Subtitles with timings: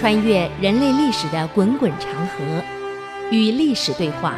[0.00, 2.64] 穿越人类历史的滚滚长河，
[3.30, 4.34] 与历史对话，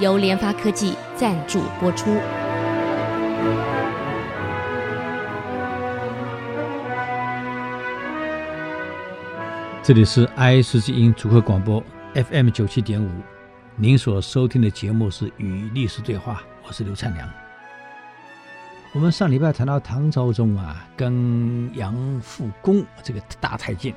[0.00, 2.10] 由联发科技赞助播出。
[9.80, 11.80] 这里是 IC 之音主客广播
[12.14, 13.08] FM 九七点五，
[13.76, 16.32] 您所收听的节目是《与历史对话》，
[16.66, 17.30] 我是刘灿良。
[18.92, 23.94] 我们上礼拜谈到唐昭宗啊，跟杨复恭这个大太监，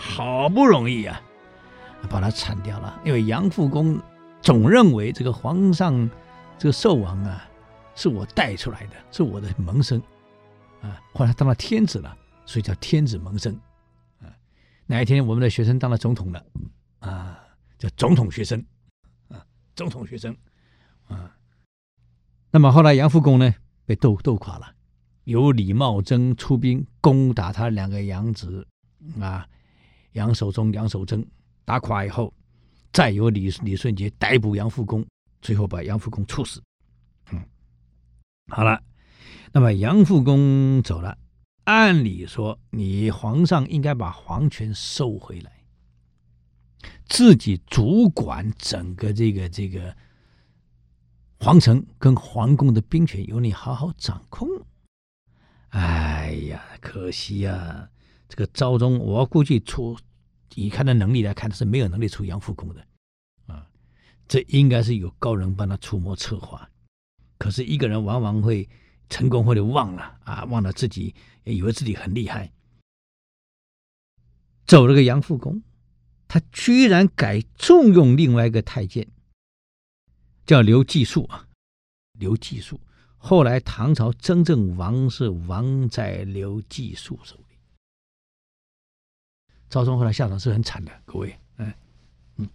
[0.00, 1.20] 好不容易啊，
[2.08, 2.98] 把他铲掉了。
[3.04, 4.00] 因为杨复恭
[4.40, 6.08] 总认为这个皇上
[6.58, 7.46] 这个寿王啊，
[7.94, 10.00] 是我带出来的，是我的门生
[10.80, 10.98] 啊。
[11.12, 13.54] 后来当了天子了，所以叫天子门生
[14.20, 14.32] 啊。
[14.86, 16.42] 哪一天我们的学生当了总统了
[17.00, 17.38] 啊，
[17.78, 18.64] 叫总统学生
[19.28, 19.44] 啊，
[19.76, 20.34] 总统学生
[21.08, 21.36] 啊。
[22.50, 23.54] 那么后来杨复恭呢？
[23.84, 24.72] 被斗斗垮了，
[25.24, 28.66] 由李茂贞出兵攻打他两个养子
[29.20, 29.46] 啊，
[30.12, 31.26] 杨守忠、杨守贞，
[31.64, 32.32] 打垮以后，
[32.92, 35.06] 再由李李顺杰逮捕杨复恭，
[35.40, 36.62] 最后把杨复恭处死。
[37.32, 37.42] 嗯，
[38.48, 38.82] 好了，
[39.52, 41.16] 那么杨复恭走了，
[41.64, 45.52] 按理说你皇上应该把皇权收回来，
[47.08, 49.96] 自己主管整个这个这个。
[51.42, 54.46] 皇城跟皇宫的兵权由你好好掌控。
[55.70, 57.88] 哎呀，可惜呀、
[58.30, 59.98] 这个昭宗，我估计出
[60.54, 62.86] 以他的能力来看，他是没有能力出杨复恭的
[63.46, 63.68] 啊。
[64.28, 66.70] 这应该是有高人帮他出谋策划。
[67.38, 68.68] 可是一个人往往会
[69.08, 72.52] 成功，或者忘了啊，忘了自己，以为自己很厉害。
[74.64, 75.60] 走了个杨复恭，
[76.28, 79.08] 他居然改重用另外一个太监。
[80.46, 81.48] 叫刘季述啊，
[82.12, 82.80] 刘季述。
[83.16, 87.36] 后来唐朝真正亡是亡在刘季述手
[89.70, 89.72] 里。
[89.72, 91.72] 昭宗后来下场是很惨的，各位，嗯
[92.36, 92.48] 嗯。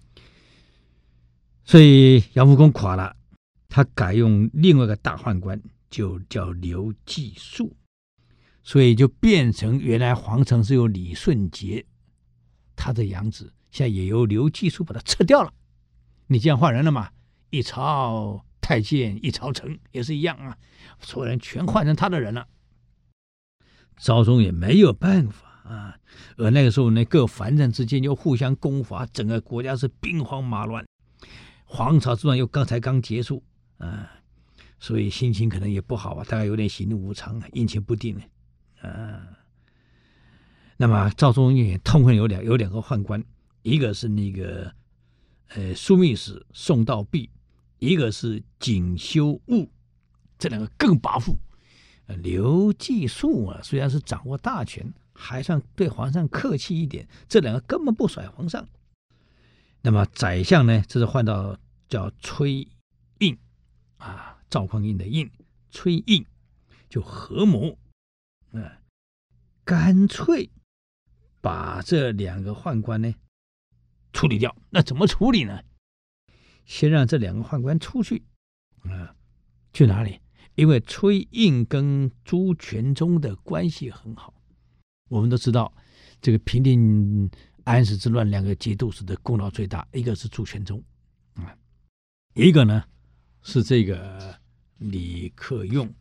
[1.64, 3.16] 所以杨复恭垮了，
[3.70, 5.60] 他改用另外一个大宦官，
[5.90, 7.76] 就叫刘季述，
[8.64, 11.86] 所以就变成原来皇城是由李顺杰
[12.76, 15.54] 他的养子，现在也由刘季述把他撤掉了。
[16.28, 17.10] 你这样换人了嘛？
[17.50, 20.58] 一朝太监一朝臣也是一样啊，
[21.00, 22.48] 所有人全换成他的人了。
[23.96, 25.98] 昭宗也没有办法啊，
[26.38, 30.86] 而那个时候呢，各藩镇之间又互相攻伐，整个国家是兵荒马乱，
[31.66, 33.44] 黄巢之乱又刚才刚结束
[33.80, 34.10] 啊，
[34.80, 38.24] 所以心情可能也不好啊，大概有点喜怒无常啊，阴晴不定呢
[38.82, 39.22] 啊。
[40.78, 43.24] 那么赵宗也痛恨有两有两个宦官，
[43.64, 44.72] 一个是那个
[45.50, 47.30] 呃枢密使宋道弼。
[47.80, 49.70] 一个是锦修务，
[50.40, 51.36] 这两个更跋扈。
[52.08, 57.08] 刘季述啊，虽然是掌握大权，还算对皇上客气一点。
[57.28, 58.68] 这两个根本不甩皇上。
[59.82, 60.84] 那么宰相呢？
[60.88, 62.68] 这是换到叫崔
[63.20, 63.38] 胤
[63.98, 65.32] 啊，赵匡胤的胤，
[65.72, 66.26] 崔胤
[66.90, 67.78] 就合谋，
[68.52, 68.82] 啊，
[69.64, 70.50] 干脆
[71.42, 73.14] 把这两个宦官呢
[74.12, 74.56] 处理掉。
[74.70, 75.62] 那怎么处理呢？
[76.66, 78.24] 先让这两个宦官出去，
[78.82, 79.16] 啊，
[79.72, 80.20] 去哪里？
[80.56, 84.34] 因为崔胤跟朱全忠的关系很好。
[85.10, 85.72] 我们都知道，
[86.22, 87.30] 这个平定
[87.64, 90.82] 安史之乱，两个节度使的功劳最大，一个是朱全忠，
[91.36, 91.56] 啊，
[92.34, 92.84] 一个呢
[93.42, 94.36] 是这个
[94.78, 95.92] 李克用。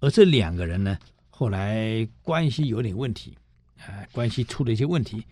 [0.00, 0.98] 而这两个人呢，
[1.30, 3.36] 后来关系有点问题，
[3.78, 5.24] 啊，关系出了一些问题。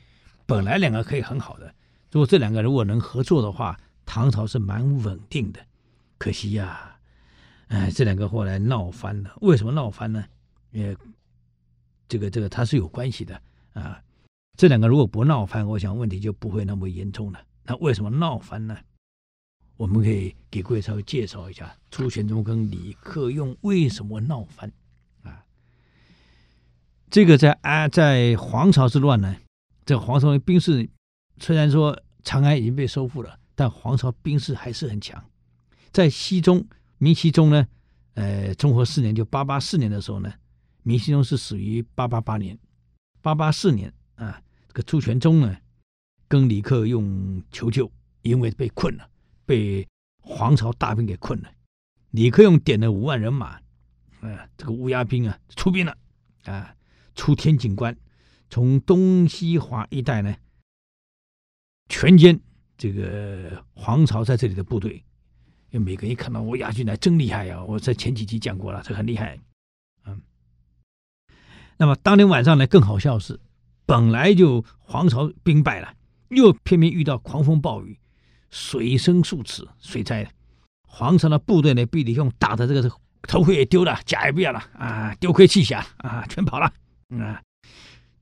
[0.46, 1.74] 本来两个可以很好的，
[2.10, 3.78] 如果这两个如果能合作的话。
[4.06, 5.64] 唐朝是蛮稳定的，
[6.18, 6.98] 可惜呀、啊，
[7.68, 9.38] 哎，这两个后来闹翻了。
[9.40, 10.24] 为什么闹翻呢？
[10.72, 10.92] 呃，
[12.10, 13.40] 这个这个它是有关系的
[13.72, 13.98] 啊。
[14.58, 17.40] 这两个如果不闹翻，我想问题就不会那么严重了。
[17.64, 18.76] 那为什么闹翻呢？
[19.78, 24.70] 我们可以给各位稍微介绍一下朱全忠跟李克用为什么闹翻
[25.22, 25.42] 啊？
[27.08, 29.34] 这个在啊，在黄巢之乱呢，
[29.86, 30.86] 这个黄巢的兵势
[31.38, 33.38] 虽然说长安已经被收复了。
[33.56, 35.22] 但黄巢兵势还是很强，
[35.92, 36.66] 在西中
[36.96, 37.68] 明熹宗呢，
[38.14, 40.32] 呃，中和四年就八八四年的时候呢，
[40.82, 42.58] 明熹宗是死于八八八年，
[43.20, 45.56] 八八四年啊，这个朱全忠呢，
[46.28, 47.90] 跟李克用求救，
[48.22, 49.08] 因为被困了，
[49.44, 49.86] 被
[50.22, 51.50] 黄巢大兵给困了，
[52.10, 53.60] 李克用点了五万人马，
[54.20, 55.96] 啊，这个乌鸦兵啊出兵了，
[56.44, 56.74] 啊，
[57.14, 57.96] 出天井关，
[58.48, 60.36] 从东西华一带呢，
[61.88, 62.40] 全歼。
[62.80, 65.04] 这个黄巢在这里的部队，
[65.68, 69.38] 因为每个人一看到我亚军来真厉害呀、我在前几集讲过了，这很厉害。
[71.80, 73.40] 那么当天晚上呢，更好笑是，
[73.86, 75.94] 本来就黄巢兵败了，
[76.28, 77.98] 又偏偏遇到狂风暴雨，
[78.50, 80.28] 水深数尺，水灾了。
[80.86, 82.92] 黄巢的部队呢，被李克用打的这个
[83.22, 86.70] 头盔也丢了，甲也不要了啊，丢盔弃甲啊，全跑了
[87.18, 87.40] 啊。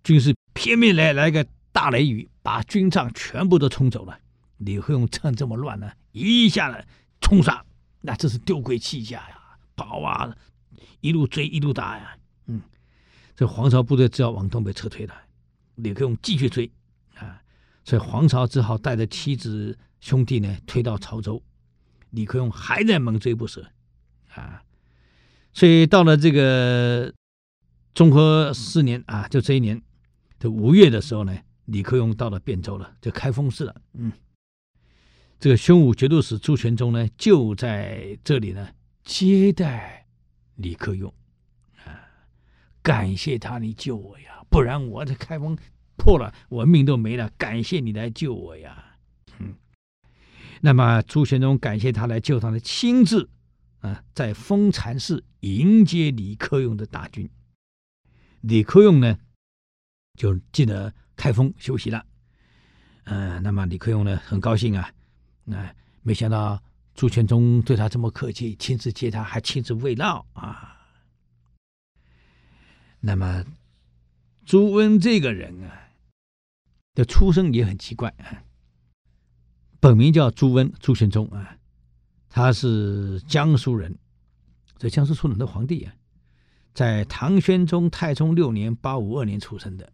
[0.05, 4.16] 军士偏偏来来个大雷雨，把军帐全部都冲走了。
[4.58, 6.87] 李克用趁这么乱呢，一下子
[7.20, 7.66] 冲上，
[8.02, 9.37] 那这是丢盔弃甲呀，
[9.75, 10.32] 跑啊，
[11.00, 12.16] 一路追一路打呀，
[12.46, 12.62] 嗯，
[13.38, 15.14] 这黄巢部队只好往东北撤退了。
[15.76, 16.69] 李克用继续追
[17.14, 17.40] 啊，
[17.85, 21.40] 所以黄巢只好带着妻子兄弟呢退到潮州。
[22.11, 23.64] 李克用还在猛追不舍，
[24.35, 24.61] 啊，
[25.52, 27.14] 所以到了这个
[27.94, 29.81] 中和四年啊，就这一年
[30.41, 33.81] 的五月的时候呢，李克用到了汴州了，就开封市了。
[33.93, 34.11] 嗯，
[35.38, 38.69] 这个胸武节度使朱全忠呢，就在这里呢
[39.05, 40.08] 接待
[40.56, 41.14] 李克用，
[42.88, 45.55] 感谢他你救我呀，不然我的开封
[45.96, 47.29] 破了，我命都没了。
[47.37, 48.96] 感谢你来救我呀。
[49.38, 49.55] 嗯
[50.62, 53.29] 那么朱玄宗感谢他来救他的，亲自
[53.81, 57.29] 啊在丰禅寺迎接李克用的大军。
[58.40, 59.19] 李克用呢
[60.14, 62.02] 就进了开封休息了。
[63.05, 64.91] 嗯、呃，那么李克用呢很高兴啊，
[65.44, 66.58] 那、呃、没想到
[66.94, 70.75] 朱全忠对他这么客气，亲自接他，还亲自慰劳啊。
[73.00, 73.44] 那么
[74.44, 75.90] 朱温这个人啊
[76.94, 78.42] 的出生也很奇怪啊。
[79.80, 81.56] 本名叫朱温，朱全忠啊，
[82.28, 83.96] 他是江苏人，
[84.76, 85.94] 这江苏出了很多皇帝啊，
[86.74, 89.92] 在唐宣宗太宗六年（八五二年）出生的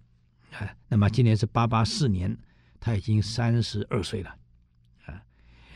[0.52, 0.74] 啊。
[0.88, 2.34] 那么今年是八八四年，
[2.80, 4.34] 他已经三十二岁了。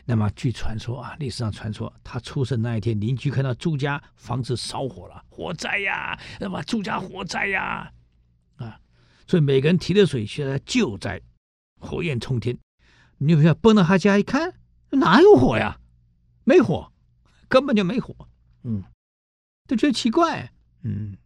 [0.05, 6.19] 那么据传说啊，历史上传说，他出生那一天，邻居看到朱家房子烧火了，火灾呀！
[6.39, 7.91] 那么朱家火灾呀！
[8.57, 8.79] 啊，
[9.27, 11.21] 所以每个人提着水去来救灾，
[11.79, 12.57] 火焰冲天。
[13.19, 14.55] 女朋友奔到他家一看，
[14.89, 15.79] 哪有火呀？
[16.43, 16.91] 没火，
[17.47, 18.15] 根本就没火。
[18.63, 18.83] 嗯，
[19.67, 20.51] 都觉得奇怪。
[20.83, 21.17] 嗯，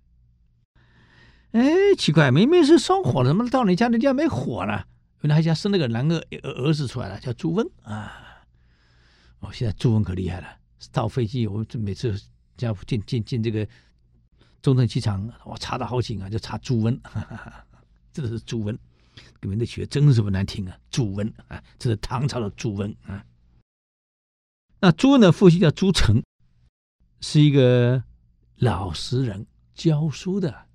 [1.52, 1.62] 哎，
[1.98, 4.88] 奇怪，明明是烧火了，怎么到你家人家没火了？
[5.22, 8.20] 原来他家生了个男儿儿子出来了，叫朱温啊。
[9.44, 10.48] 哦，现在朱温可厉害了，
[10.80, 12.18] 造飞机，我每次
[12.56, 13.68] 家进进进这个
[14.62, 17.66] 中正机场，我查的好紧啊，就查朱温，哈哈哈，
[18.14, 18.78] 这是朱温。
[19.42, 23.24] 名字取得真是不难听啊，朱温啊，这是唐朝的朱温啊。
[24.80, 26.24] 那朱温的父亲叫朱成，
[27.20, 28.02] 是一个
[28.56, 30.66] 老实人，教书的啊。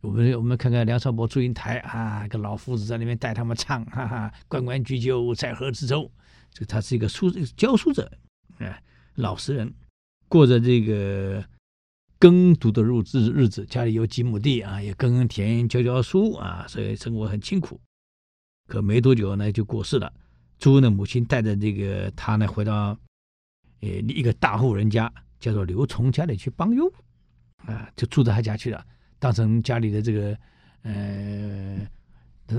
[0.00, 6.10] 我们我们看看梁朝伟、祝英台啊，个老夫子在那边带他们唱，哈哈，关关雎鸠，在河之洲。
[6.56, 8.10] 这他是一个书教书者
[8.60, 8.80] 啊，
[9.16, 9.74] 老实人，
[10.28, 11.44] 过着这个。
[12.18, 17.78] 耕读的日子日子，家里有几亩地啊，也耕耕田、教教书啊，所以生活很清苦。
[18.66, 20.10] 可没多久呢，就过世了。
[20.58, 22.98] 朱温的母亲带着这个他呢，回到
[23.82, 26.90] 呃一个大户人家，叫做刘崇家里去帮佣
[27.66, 28.82] 啊，就住到他家去了，
[29.18, 30.38] 当成家里的这个
[30.84, 31.86] 呃，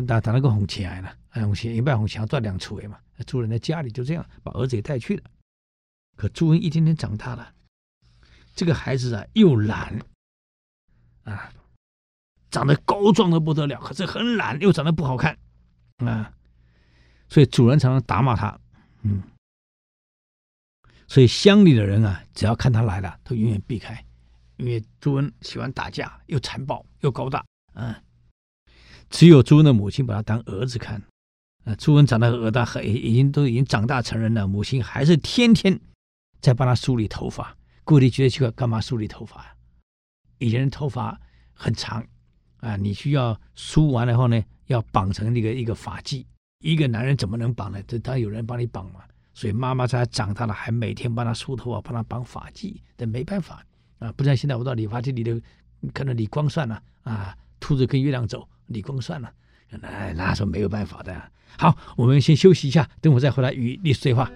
[0.05, 5.23] 打打那个红钱来了，红钱一半红钱赚两处嘛，住人在家里就这样把儿子也带去了。
[6.15, 7.53] 可朱温一天天长大了。
[8.55, 9.99] 这个孩子啊，又懒
[11.25, 11.53] 啊，
[12.49, 15.37] 长得高壮的不得了，可是很懒，又长得不好看
[15.97, 16.33] 啊，
[17.29, 18.59] 所以主人常常打骂他。
[19.03, 19.21] 嗯，
[21.07, 24.03] 所以乡里的人啊，只要看他来了，都永远避开，
[24.55, 27.45] 因为朱温喜欢打架，又残暴又高大。
[27.73, 27.93] 嗯，
[29.11, 30.99] 只有朱温的母亲把他当儿子看。
[31.67, 35.77] 啊，朱温长得很大，很已经都已经长大成人了，母亲还是天天
[36.39, 37.57] 在帮他梳理头发。
[37.83, 39.53] 故意觉得奇怪，干嘛梳理头发呀？
[40.37, 41.19] 以前的头发
[41.53, 42.01] 很长
[42.61, 46.25] 啊，你需要梳完了以后呢，要绑成那个一个发髻。
[46.63, 47.83] 一个男人怎么能绑呢？
[47.85, 49.01] 这当然有人帮你绑嘛。
[49.33, 52.73] 所以妈妈在长大了，还每天帮他梳头发，帮他绑发髻。
[52.97, 53.61] 这没办法
[53.99, 55.37] 啊，不像现在我到理发店里头，
[55.93, 59.29] 可能理光算了啊，秃子跟月亮走，理光算了。
[59.69, 61.21] 那那时候没有办法的。
[61.57, 64.29] 好，我们先休息一下，等会再回来与历史对话。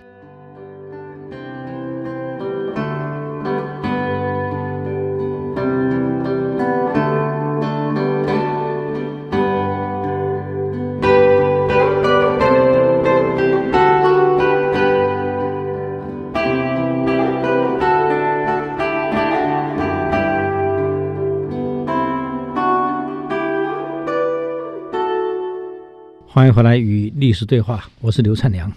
[26.41, 28.67] 欢迎回来与历史对话，我是刘灿良。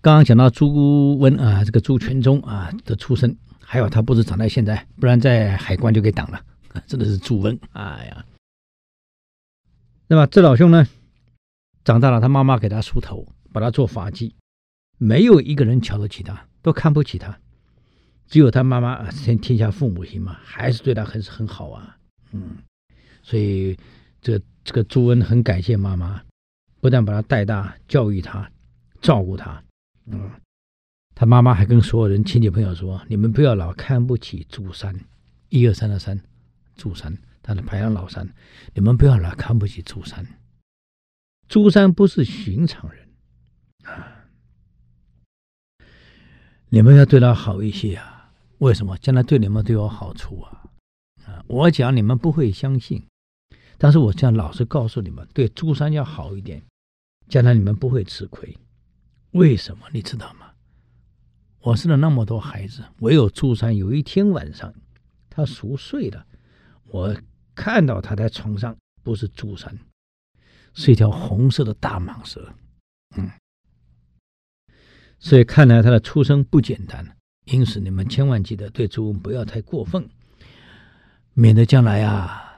[0.00, 6.40] 刚刚讲到朱温啊，这个朱全忠啊的出身，还有他不是长在现在，不然在海关就给挡了，
[6.86, 7.58] 真的是朱温。
[7.72, 8.24] 哎呀，
[10.06, 10.86] 那么这老兄呢，
[11.82, 14.30] 长大了，他妈妈给他梳头，把他做发髻，
[14.96, 17.36] 没有一个人瞧得起他，都看不起他。
[18.28, 21.96] 只有他妈妈，先天下父母心嘛，还是对他很很好啊。
[22.30, 22.58] 嗯，
[23.24, 23.76] 所以
[24.22, 26.22] 这这个朱温很感谢妈妈，
[26.80, 28.50] 不但把他带大、教育他、
[29.00, 29.62] 照顾他，
[30.06, 30.30] 嗯，
[31.14, 34.98] 他妈妈还跟所有人亲戚朋友说：“你们不要老看不起朱三，
[35.50, 36.20] 一二三的三，
[36.76, 38.28] 朱三，他的排行老三，
[38.74, 40.26] 你们不要老看不起朱三。
[41.48, 43.08] 朱三不是寻常人
[43.84, 44.24] 啊，
[46.70, 48.16] 你们要对他好一些啊。”
[48.60, 50.68] 为什么将来对你们都有好处啊？
[51.24, 53.06] 啊，我讲你们不会相信，
[53.82, 56.62] 但是我这样老实告诉你们，对朱三要好一点，
[57.30, 58.54] 将来你们不会吃亏。
[59.30, 59.86] 为什么？
[59.90, 60.50] 你知道吗？
[61.60, 64.74] 我生了那么多孩子，唯有朱三有一天晚上，
[65.30, 66.26] 他熟睡了，
[66.88, 67.16] 我
[67.54, 69.78] 看到他在床上，不是朱三，
[70.74, 72.52] 是一条红色的大蟒蛇。
[73.16, 73.30] 嗯，
[75.18, 77.16] 所以看来他的出生不简单。
[77.46, 80.06] 因此，你们千万记得对朱温不要太过分，
[81.32, 82.49] 免得将来啊，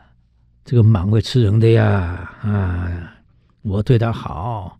[0.64, 2.38] 这个蟒会吃人的呀！
[2.42, 3.16] 啊，
[3.62, 4.78] 我对他好，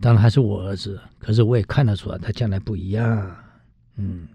[0.00, 3.36] 当然还是我儿子，可是我也看得出来他将来不一样。
[3.96, 4.28] 嗯，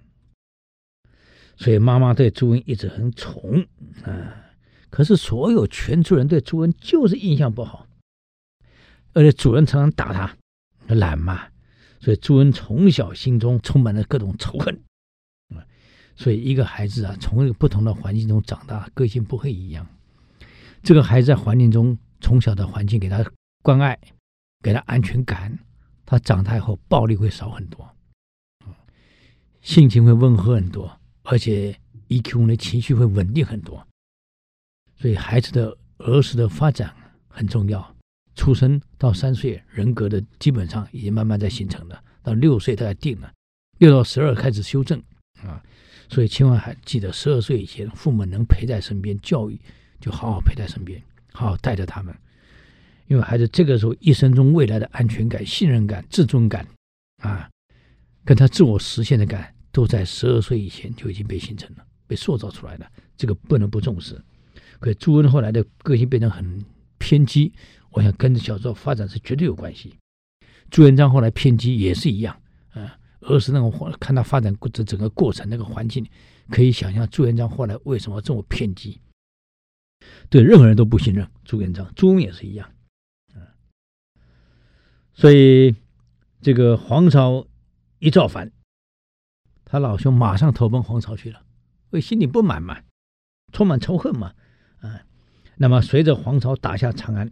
[1.55, 3.65] 所以妈妈对朱温一直很宠
[4.03, 4.35] 啊。
[4.89, 7.87] 可是所有全族人对朱温就是印象不好，
[9.13, 10.35] 而且主人常常打他，
[10.93, 11.47] 懒嘛，
[12.01, 14.77] 所以朱温从小心中充满了各种仇恨。
[16.13, 19.87] 所以，一个孩子啊，从一个不同的环境中长大，个性不会一样。
[20.83, 23.23] 这个孩子在环境中，从小的环境给他
[23.61, 23.97] 关爱，
[24.63, 25.57] 给他安全感，
[26.05, 27.87] 他长大以后暴力会少很多，
[29.61, 33.85] 性情会温和很多，而且 EQ 的情绪会稳定很多。
[34.97, 36.93] 所以，孩子的儿时的发展
[37.27, 37.95] 很重要。
[38.35, 42.03] 出生到三岁，人格的基本上已经慢慢在形成了。
[42.23, 43.31] 到六岁，他才定了，
[43.79, 45.01] 六到十二开始修正
[45.43, 45.61] 啊。
[46.09, 49.59] 所以千万还记得，十二岁以前，父母能陪在身边教育，
[50.01, 52.13] 就好好陪在身边，好好带着他们。
[53.07, 56.65] 因为孩子这个时候一生中未来的安全感、信任感、自尊感，
[57.21, 57.49] 啊，
[58.25, 62.87] 跟他自我实现的感，都在十二岁以前就已经被形成了、被塑造出来了。
[63.15, 64.19] 这个不能不重视。
[64.79, 66.65] 可朱温后来的个性变得很
[66.97, 67.53] 偏激，
[67.91, 69.93] 我想跟着小说发展是绝对有关系。
[70.69, 72.35] 朱元璋后来偏激也是一样，
[72.71, 72.97] 啊。
[73.21, 76.03] 儿时那种看他发展过这整个过程，那个环境，
[76.49, 78.99] 可以想象朱元璋后来为什么这么偏激，
[80.29, 81.29] 对任何人都不信任。
[81.43, 82.71] 朱元璋，朱温也是一样，
[85.13, 85.75] 所以
[86.41, 87.45] 这个黄巢
[87.99, 88.51] 一造反，
[89.65, 91.43] 他老兄马上投奔黄巢去了，
[91.89, 92.81] 为心里不满嘛，
[93.51, 94.33] 充满仇恨嘛，
[94.79, 95.03] 啊，
[95.57, 97.31] 那么随着黄巢打下长安，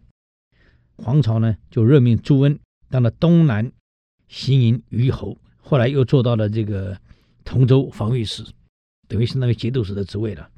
[0.97, 2.59] 黄巢呢就任命朱温
[2.89, 3.71] 当了东南
[4.27, 5.38] 行营虞侯。
[5.61, 6.99] 后来又做到了这个
[7.45, 8.43] 同州防御使，
[9.07, 10.49] 等于是那个节度使的职位了。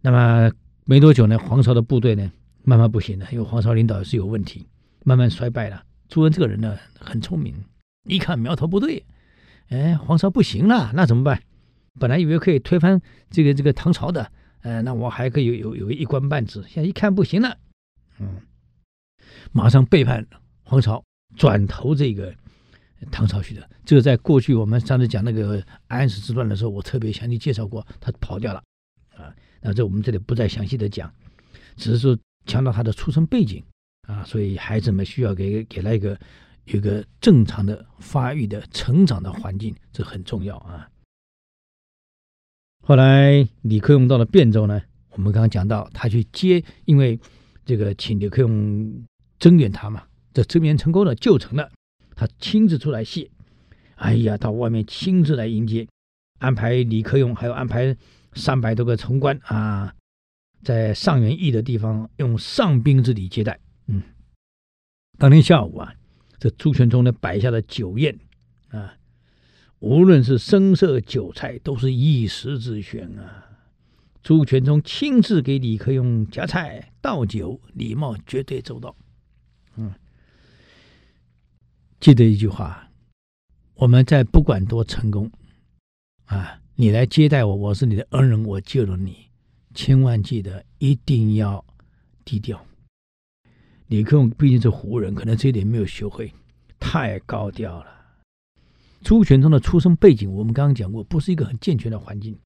[0.00, 0.50] 那么
[0.84, 2.30] 没多久呢，黄巢的部队呢
[2.62, 4.66] 慢慢不行了，因为黄巢领导是有问题，
[5.04, 5.84] 慢慢衰败了。
[6.08, 7.54] 朱温这个人呢很聪明，
[8.08, 9.04] 一看苗头不对，
[9.68, 11.42] 哎，黄巢不行了，那怎么办？
[11.98, 13.00] 本来以为可以推翻
[13.30, 17.56] 这个这个唐朝的，呃，那我还可以有有有一官半职，现在一看不行了，
[18.18, 18.40] 嗯，
[19.52, 20.26] 马上背叛
[20.64, 21.02] 黄巢，
[21.36, 22.34] 转投这个。
[23.10, 28.62] 唐朝去的，这个在过去我们上次讲那个安史之乱的时候，我特别详细介绍过，他跑掉了，
[29.14, 29.28] 啊，
[29.66, 31.10] 那这我们这里不再详细的讲，
[31.74, 33.64] 只是说强调他的出生背景
[34.06, 36.20] 啊，所以孩子们需要给给他一个
[36.66, 40.86] 一个正常的发育的成长的环境，这很重要啊。
[42.82, 47.18] 后来李克用到了汴州呢，我们刚刚讲到他去接，因为
[47.64, 49.06] 这个请李克用
[49.38, 51.72] 增援他嘛，这增援成功了，就成了。
[52.14, 53.30] 他亲自出来谢，
[53.94, 55.88] 哎呀，到外面亲自来迎接，
[56.38, 57.96] 安排李克用，还有安排
[58.34, 59.94] 三百多个从官啊，
[60.62, 63.60] 在上元驿的地方用上宾之礼接待。
[63.86, 64.02] 嗯，
[65.18, 65.94] 当天下午啊，
[66.38, 68.18] 这朱全忠呢摆下了酒宴
[68.68, 68.96] 啊，
[69.78, 73.42] 无论是声色酒菜，都是一时之选啊。
[74.22, 78.96] 朱全忠亲自给李克用夹菜倒酒，礼貌绝对周到。
[79.76, 79.92] 嗯。
[82.00, 82.90] 记得一句话，
[83.74, 85.30] 我们在不管多成功，
[86.26, 89.28] 啊，你来接待我，我是你的恩人，我救了你，
[89.74, 91.64] 千万记得一定要
[92.24, 92.66] 低调。
[93.86, 96.32] 李克用毕竟是胡人，可能这一点没有学会，
[96.80, 97.86] 太高调了。
[99.04, 102.36] 朱全忠的出生背景，我们刚刚讲过，不是一个很健全的环境，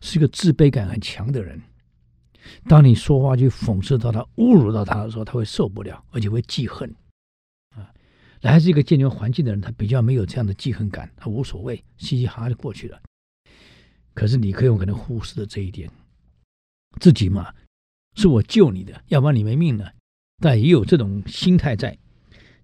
[0.00, 1.60] 是一个自卑感很强的人，
[2.68, 6.88] 当你说话去讽刺到他、侮辱到他的时候，他会受不了，而且会记恨。
[7.74, 7.90] 啊，
[8.42, 13.00] 来自一个健全环境的人，他比较没有这样的记恨感，他无所谓，嘻嘻哈哈就过去了。
[14.18, 15.88] 可是李克用可能忽视了这一点，
[17.00, 17.54] 自己嘛，
[18.16, 19.94] 是我救你的，要不然你没命了。
[20.38, 21.96] 但也有这种心态在，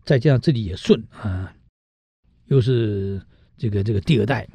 [0.05, 1.55] 再加上自己也顺啊，
[2.47, 3.25] 又是
[3.57, 4.49] 这个这个第二代，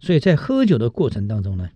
[0.00, 1.70] 所以在喝酒的过程当中呢，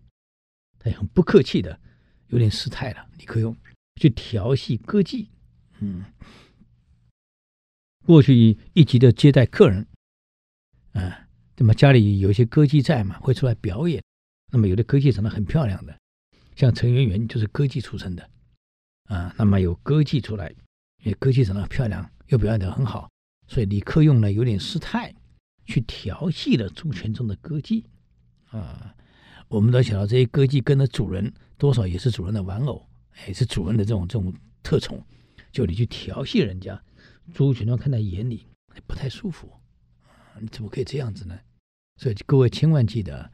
[0.78, 1.80] 他也很不客气的。
[2.28, 3.56] 有点失态了，李克用
[3.98, 5.28] 去调戏歌妓，
[5.78, 6.04] 嗯，
[8.04, 9.86] 过去一级的接待客人，
[10.92, 11.26] 啊，
[11.56, 14.02] 那么家里有一些歌妓在嘛，会出来表演。
[14.52, 15.98] 那么有的歌妓长得很漂亮的，
[16.54, 18.30] 像陈圆圆就是歌妓出身的，
[19.04, 20.48] 啊，那么有歌妓出来，
[21.02, 23.10] 因为歌妓长得漂亮，又表演得很好，
[23.48, 25.14] 所以李克用呢有点失态，
[25.64, 27.84] 去调戏了朱全忠的歌妓，
[28.50, 28.94] 啊。
[29.48, 32.84] 我们都晓得，这些歌妓跟着主人，多少也是主人的玩偶，
[33.28, 35.00] 也是主人的这种这种特宠。
[35.52, 36.82] 就你去调戏人家，
[37.32, 38.44] 朱全忠看在眼里，
[38.88, 39.48] 不太舒服。
[40.02, 41.38] 啊你怎么可以这样子呢？
[41.96, 43.30] 所以各位千万记得，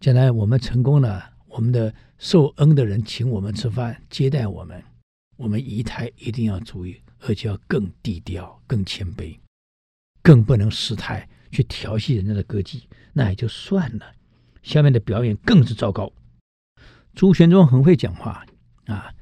[0.00, 4.82] 将来我们成功了，我们的受恩的人请我们吃饭接待我们，
[5.36, 9.36] 我们仪态一定要注意，而且要更低调、更谦卑，
[10.22, 14.06] 更不能失态去调戏人家的歌妓，那也就算了。
[14.62, 16.10] 下面的表演更是糟糕。
[17.14, 18.46] 朱玄宗很会讲话
[18.86, 19.12] 啊，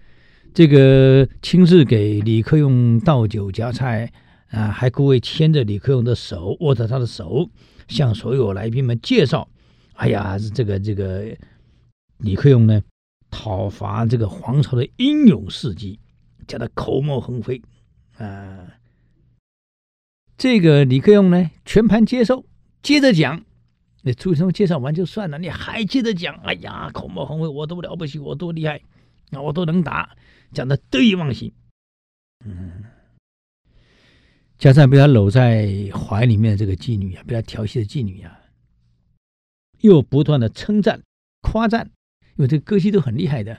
[0.55, 4.13] 这个亲自给李克用倒酒夹菜
[4.51, 7.51] 啊，还故意牵着李克用的手，握着他的手，
[7.89, 9.49] 向所有来宾们介绍。
[9.99, 11.37] 哎呀，这个这个
[12.19, 12.81] 李克用呢，
[13.31, 15.99] 讨伐这个皇朝的英勇事迹，
[16.47, 17.61] 讲得口沫横飞
[18.17, 18.65] 啊。
[20.37, 22.47] 这个李克用呢，全盘接受，
[22.81, 23.45] 接着讲。
[24.03, 26.33] 那朱元璋介绍完就算了，你还接着讲？
[26.45, 28.81] 哎呀，口沫横飞，我多了不起，我多厉害，
[29.31, 30.17] 那我都能打，
[30.53, 31.53] 讲的得意忘形。
[32.45, 32.85] 嗯，
[34.59, 38.38] 加上被他搂在怀里面的这个妓女啊，被他调戏的妓女啊，
[39.81, 41.01] 又不断的称赞、
[41.43, 41.91] 夸赞，
[42.37, 43.55] 因为这个歌姬都很厉害的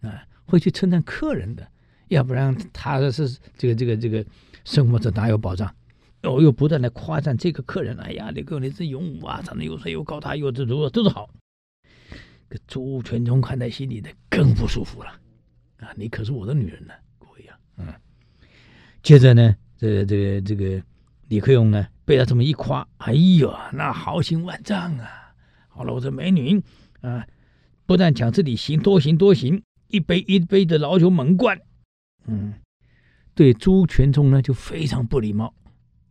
[0.00, 1.66] 啊，会去称赞客人的，
[2.08, 4.24] 要不然他是这个这个这个
[4.64, 5.74] 生活这哪有保障？
[6.22, 11.28] 哦又不断的夸赞这个客人，哎呀，这个你真勇武啊，长得又帅又高大又这如何都是好。
[12.48, 15.10] 这朱全忠看在心里的更不舒服了
[15.80, 15.92] 啊！
[15.96, 17.86] 你可是我的女人呢，各位呀，嗯。
[19.02, 20.82] 接着呢，这个这个这个
[21.28, 25.23] 李克用呢，被他这么一夸，哎呦，那豪情万丈啊！
[25.74, 26.62] 好了，我这美女
[27.00, 27.26] 啊，
[27.84, 31.60] 不但讲自己行多行多行，一杯一杯的老酒猛灌，
[32.26, 32.54] 嗯，
[33.34, 35.52] 对朱全忠呢就非常不礼貌。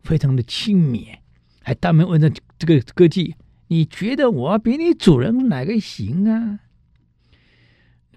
[0.02, 1.17] 非常的轻蔑，
[1.62, 3.36] 还当面问着这个歌妓
[3.67, 6.60] ：“你觉得我比你主人哪个行啊？”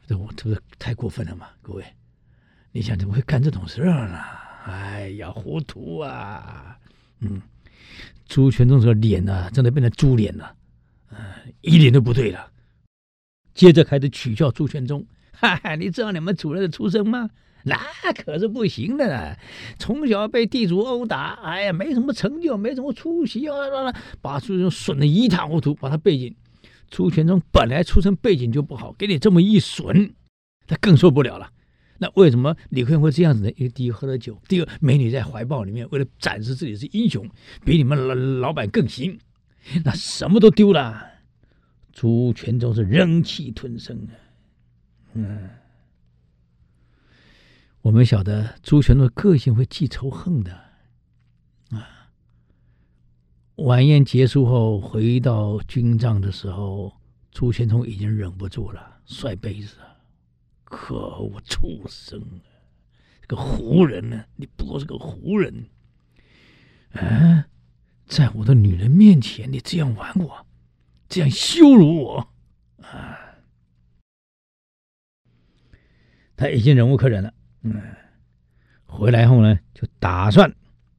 [0.04, 1.46] 这我这不是太过分了吗？
[1.62, 1.84] 各位，
[2.72, 4.18] 你想怎么会干这种事儿呢？
[4.64, 6.76] 哎呀，糊涂啊！
[7.20, 7.40] 嗯，
[8.26, 10.55] 朱全忠这脸呢、真的变成猪脸了，
[11.60, 12.50] 一点都不对了。
[13.54, 17.30] 接着开始取笑朱全忠：“哈哈，你知道你们主人的出身吗？”
[17.68, 17.76] 那
[18.12, 19.36] 可是不行的呢，
[19.76, 23.56] 从小被地主殴打，哎呀，没什么成就，没什么出息啊，
[24.20, 25.74] 把朱全忠损得一塌糊涂。
[25.74, 26.32] 把他背景，
[26.90, 30.14] 朱全忠本来出身背景就不好，给你这么一损，
[30.68, 31.50] 他更受不了了。
[31.98, 33.50] 那为什么李克用会这样子呢？
[33.56, 37.28] 因为第一喝了酒，第二美女在怀抱里面，为了展示自己是英雄，
[37.64, 39.18] 比你们老老板更行，
[39.84, 41.12] 那什么都丢了。
[41.92, 44.12] 朱全忠是忍气吞声啊，
[45.14, 45.50] 嗯。
[47.82, 50.52] 我们晓得朱全忠的个性会记仇恨的，
[51.70, 52.10] 啊！
[53.56, 56.92] 晚宴结束后回到军帐的时候，
[57.30, 59.76] 朱全忠已经忍不住了，摔杯子。
[60.64, 62.50] 可恶，畜生啊！
[63.22, 64.24] 这个胡人呢？
[64.34, 65.68] 你不过是个胡人，
[66.90, 67.46] 啊！
[68.06, 70.46] 在我的女人面前，你这样玩我，
[71.08, 72.28] 这样羞辱我，
[72.80, 73.18] 啊！
[76.36, 77.34] 他已经忍无可忍了。
[77.62, 77.82] 嗯，
[78.84, 80.54] 回来后呢，就打算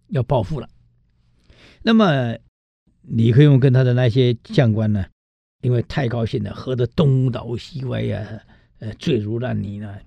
[0.10, 0.68] 要报复了。
[1.82, 2.38] 那么
[3.02, 5.06] 李克用跟他的那些将官呢，
[5.62, 8.44] 因为太高兴了，喝得东倒西歪呀、
[8.80, 9.98] 呃，醉如烂泥呢。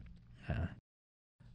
[0.46, 0.68] 啊，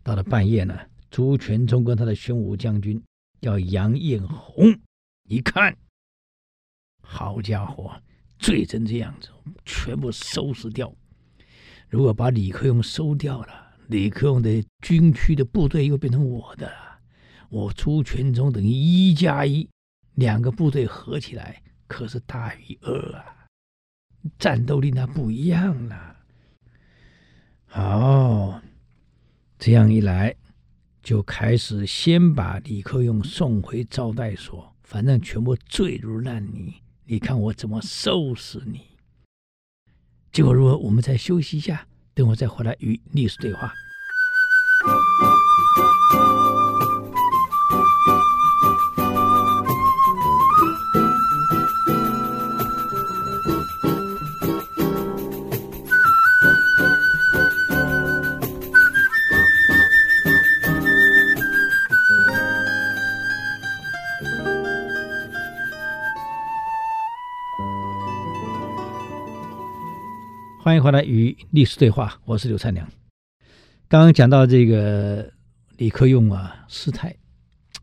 [0.02, 0.80] 到了半夜呢，
[1.12, 3.04] 朱全忠跟他的玄武将军
[3.42, 4.80] 叫杨彦宏，
[5.28, 5.76] 一看，
[7.02, 7.92] 好家伙，
[8.38, 9.30] 醉成这样子，
[9.66, 10.94] 全部收拾掉。
[11.90, 13.64] 如果把李克用收掉了。
[13.88, 17.00] 李克用的军区的部队又变成我的了，
[17.50, 19.70] 我朱全忠等于一加一，
[20.16, 23.46] 两个部队合起来可是大于二啊，
[24.40, 26.16] 战斗力那不一样了。
[27.68, 28.60] 好，
[29.60, 30.36] 这样一来，
[31.04, 36.76] 就开始先把李克用送回招待所，反正全部坠入烂泥。
[37.06, 38.82] 你看我怎么收拾你？
[40.32, 43.74] 结果如何我们再休息一下，等我再回来与历史对话。
[70.76, 72.86] 欢迎回来与历史对话，我是刘灿良。
[73.88, 75.32] 刚刚讲到这个
[75.78, 77.16] 李克用啊失态，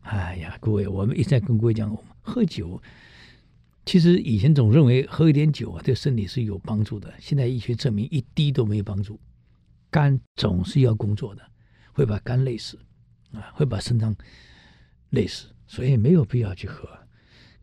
[0.03, 2.79] 哎呀，各位，我们一直在跟各位讲，喝酒，
[3.83, 9.19] 其实以前总认为喝一点酒啊对身体是有帮助的，现在医学证明一滴都没有帮助。
[9.89, 11.41] 肝总是要工作的，
[11.93, 12.77] 会把肝累死
[13.31, 14.15] 啊，会把肾脏
[15.09, 16.87] 累死，所以没有必要去喝。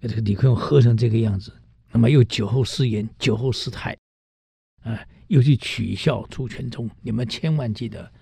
[0.00, 1.52] 这个李克用喝成这个样子，
[1.92, 3.96] 那么又酒后失言，酒后失态。
[4.82, 4.98] 啊，
[5.30, 8.12] 又去取笑朱全忠，你们千万记得，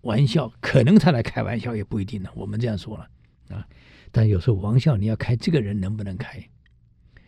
[0.00, 2.30] 玩笑可能他来开玩笑也不一定呢。
[2.34, 3.06] 我们这样说了
[3.50, 3.68] 啊，
[4.10, 6.42] 但有时候玩笑你要开，这个人能不能开？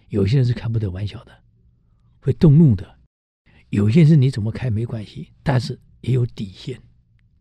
[0.09, 1.33] 有些人是开不得玩笑的，
[2.21, 2.97] 会动怒的。
[3.69, 6.81] 有些事你怎么开没关系，但是也有底线，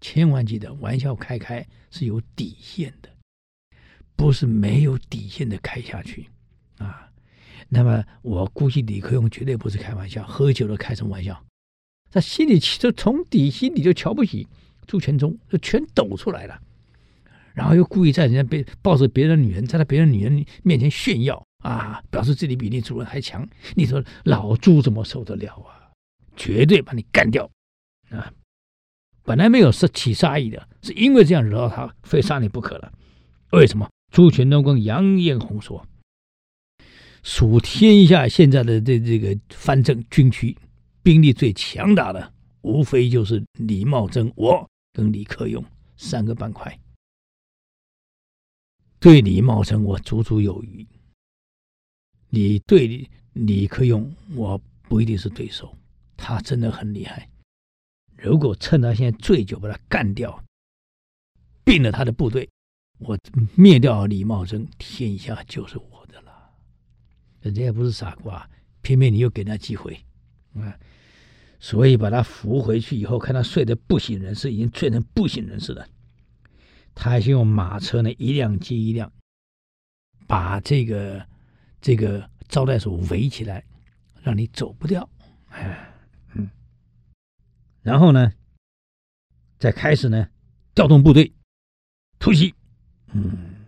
[0.01, 3.10] 千万记得，玩笑开开是有底线的，
[4.17, 6.27] 不是没有底线的开下去
[6.77, 7.10] 啊。
[7.69, 11.41] 那么我估计李克用绝对不是开玩笑，喝酒了开什么玩笑？
[12.12, 14.48] 他心里其实从底心里就瞧不起
[14.88, 16.60] 朱全忠，就全抖出来了。
[17.54, 23.48] 然后又故意在人家别抱着别的女人，在他别的女人面前炫耀啊，表示自己比你主人还强。
[23.76, 25.91] 你说老朱怎么受得了啊？
[26.36, 27.50] 绝对把你干掉
[28.10, 28.32] 啊！
[29.24, 32.91] 本来没有是起杀意的，是因为这样惹到他，非杀你不可了。
[33.52, 33.89] 为什么？
[34.13, 35.88] 朱全忠跟杨彦宏说。
[37.24, 40.56] 数天下现在的这这个藩镇军区，
[41.06, 45.63] 兵力最强大的，无非就是李茂贞、我跟李克用
[45.98, 46.80] 三个板块。
[49.00, 50.84] 对李茂贞，我绰绰有余；
[52.30, 55.78] 你对李，克用，我不一定是对手。
[56.18, 57.30] 他真的很厉害。
[58.18, 60.44] 如果趁他现在醉酒，把他干掉，
[61.63, 62.50] 并了他的部队，
[62.98, 63.15] 我
[63.54, 66.50] 灭掉李茂贞，天下就是我的了。
[67.41, 68.50] 人家也不是傻瓜，
[68.82, 70.04] 偏偏你又给他机会，
[70.56, 70.80] 啊，
[71.60, 75.88] 所以把他扶回去以后，看他睡得不省人事，已经醉成不省人事了。
[76.94, 79.12] 他还是用马车呢，一辆接一辆，
[80.28, 81.28] 把这个
[81.82, 83.65] 这个招待所围起来，
[84.24, 85.10] 让你走不掉。
[85.50, 85.94] 哎，
[86.36, 86.50] 嗯，
[87.82, 88.32] 然后呢，
[89.60, 90.30] 再开始呢，
[90.74, 91.34] 调动部队
[92.18, 92.56] 突袭。
[93.12, 93.65] 嗯，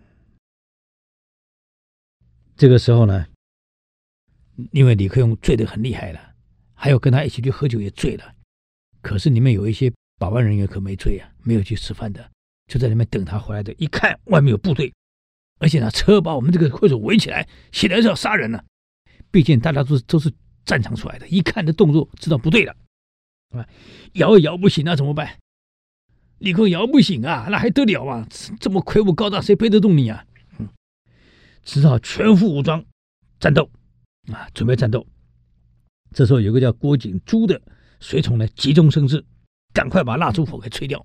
[2.56, 3.26] 这个时候呢。
[4.72, 6.27] 因为李克用醉得很厉害了，
[6.80, 8.34] 还有跟他一起去喝酒也醉了，
[9.02, 12.30] 可是里面有一些保安人员可没醉啊，没有去吃饭的，
[12.68, 13.74] 就在里面等他回来的。
[13.78, 14.94] 一看外面有部队，
[15.58, 18.64] 而且呢车把我们这个会所围起来，显然是要杀人了。
[19.32, 20.32] 毕竟大家都是都是
[20.64, 22.76] 战场出来的，一看这动作知道不对了，
[23.50, 23.66] 啊，
[24.12, 25.36] 摇也摇不醒，那怎么办？
[26.38, 28.24] 李克用摇不醒啊，那还得了啊？
[28.60, 30.24] 这么魁梧高大，谁背得动你啊？
[30.60, 30.68] 嗯，
[31.64, 32.84] 只好全副武装
[33.40, 33.68] 战斗。
[34.32, 35.04] 啊，准备战斗。
[36.12, 37.60] 这时候有个叫郭景珠的
[38.00, 39.24] 随从呢，急中生智，
[39.72, 41.04] 赶快把蜡烛火给吹掉，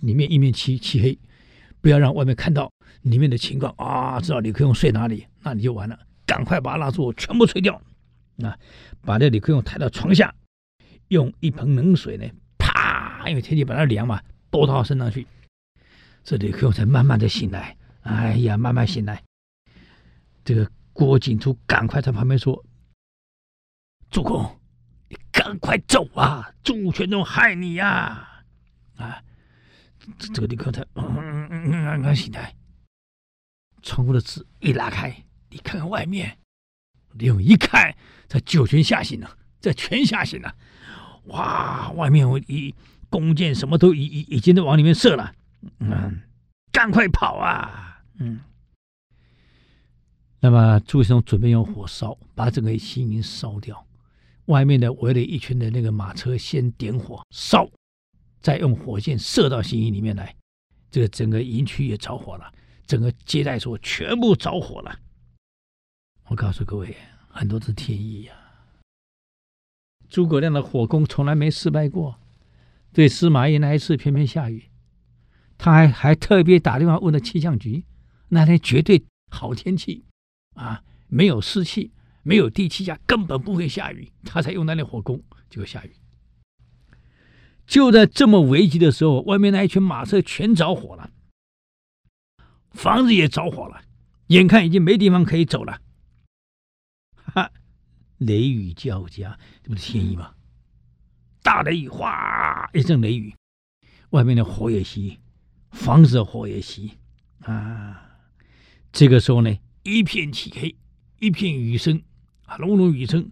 [0.00, 1.18] 里面一面漆漆黑，
[1.80, 2.70] 不要让外面看到
[3.02, 4.20] 里面的情况啊！
[4.20, 5.98] 知道李克用睡哪里，那你就完了。
[6.26, 7.80] 赶快把蜡烛全部吹掉，
[8.42, 8.56] 啊，
[9.00, 10.34] 把这李克用抬到床下，
[11.08, 12.26] 用一盆冷水呢，
[12.58, 15.26] 啪，因为天气本来凉嘛，泼到他身上去，
[16.22, 17.76] 这李克用才慢慢的醒来。
[18.02, 19.22] 哎呀，慢慢醒来，
[20.44, 20.70] 这个。
[20.98, 22.60] 郭景初赶快在旁边说
[24.10, 24.58] ：“主公，
[25.08, 26.52] 你赶快走啊！
[26.62, 28.42] 朱全忠害你呀！”
[28.96, 29.22] 啊，
[30.18, 32.54] 这这个李克用才刚刚醒来，
[33.82, 36.38] 窗户的纸一拉开，你看看外面。
[37.12, 37.94] 李勇一看，
[38.28, 40.54] 这酒全吓醒了，这全吓醒了。
[41.24, 42.74] 哇，外面我一
[43.10, 45.34] 弓箭什么都已已已经都往里面射了。
[45.80, 46.22] 嗯，
[46.70, 48.02] 赶快跑啊！
[48.18, 48.40] 嗯。
[50.40, 53.84] 那么朱全忠准备用火烧，把整个西营烧掉。
[54.48, 57.70] 外面的围了一圈的那个马车，先点火烧，
[58.40, 60.34] 再用火箭射到行营里面来。
[60.90, 62.50] 这个整个营区也着火了，
[62.86, 64.98] 整个接待所全部着火了。
[66.28, 66.96] 我告诉各位，
[67.28, 68.48] 很多是天意呀、啊。
[70.08, 72.18] 诸葛亮的火攻从来没失败过，
[72.94, 74.70] 对司马懿那一次偏偏下雨，
[75.58, 77.84] 他还还特别打电话问了气象局，
[78.28, 80.06] 那天绝对好天气
[80.54, 85.92] 啊，没有湿气，没有低气压，根本不会下雨，他才用那辆火攻，结果下雨。
[87.66, 91.10] 就在这么危急的时候，外面那一群马车全着火了，
[92.70, 93.82] 房子也着火了，
[94.28, 95.80] 眼看已经没地方可以走了。
[97.14, 97.50] 哈，
[98.16, 100.34] 雷雨交加，这不是天意吗？
[101.42, 103.34] 大雷雨，哗一阵雷雨，
[104.10, 105.18] 外面的火也熄，
[105.70, 106.90] 房子的火也熄
[107.40, 108.18] 啊！
[108.90, 110.74] 这个时候呢，一片漆黑，
[111.18, 112.02] 一片雨声
[112.48, 113.30] 啊，隆隆雨声。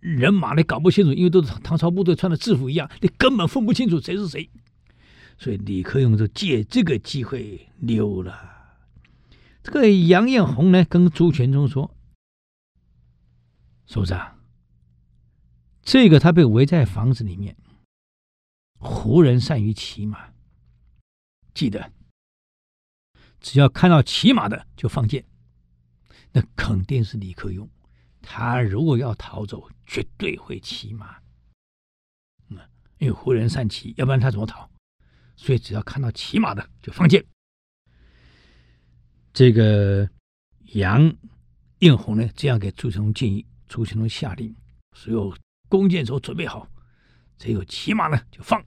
[0.00, 4.50] 人马你搞不清楚，因为都是唐朝部队穿的制服一样，你根本分不清楚谁是谁。
[5.38, 8.38] 所以李克用就借这个机会溜了。
[9.62, 11.96] 这个杨艳红呢，跟朱全忠说
[13.88, 14.38] ：“首长，
[15.82, 17.56] 这个他被围在房子里面，
[18.78, 20.34] 胡人善于骑马，
[21.54, 21.90] 记得
[23.40, 25.24] 只要看到骑马的就放箭，
[26.32, 27.66] 那肯定是李克用。”
[28.24, 31.16] 他如果要逃走，绝对会骑马。
[32.48, 32.58] 嗯，
[32.98, 34.68] 因为胡人善骑，要不然他怎么逃？
[35.36, 37.24] 所以只要看到骑马的就放箭。
[39.32, 40.08] 这个
[40.74, 41.12] 杨
[41.80, 44.54] 应红呢，这样给朱全忠建议，朱全忠下令，
[44.92, 45.36] 所有
[45.68, 46.68] 弓箭手准备好，
[47.36, 48.64] 只有骑马呢就放。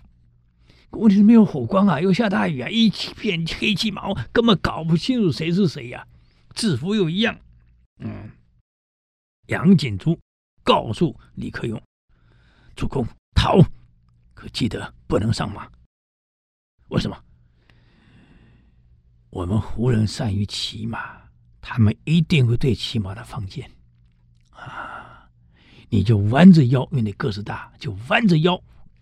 [0.92, 6.08] 问题是没有火光啊，又下大雨啊，一片黑漆麻，根本搞不清楚谁是谁呀，
[6.54, 7.40] 制服又一样，
[8.00, 8.32] 嗯。
[9.48, 10.18] 杨景珠
[10.64, 11.82] 告诉李克用
[12.76, 13.60] ：“主公逃，
[14.34, 15.70] 可记得不能上马。
[16.90, 17.18] 为什么？
[19.30, 21.22] 我们胡人善于骑马，
[21.62, 23.70] 他们一定会对骑马的放箭。
[24.52, 25.30] 啊，
[25.90, 28.62] 你就弯着腰，因为你个子大，就弯着腰，